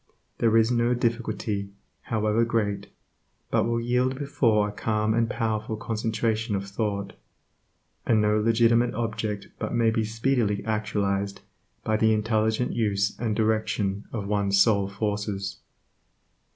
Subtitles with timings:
[0.39, 1.69] There is no difficulty,
[2.01, 2.87] however great,
[3.51, 7.13] but will yield before a calm and powerful concentration of thought,
[8.03, 11.41] and no legitimate object but may be speedily actualized
[11.83, 15.57] by the intelligent use and direction of one's soul forces.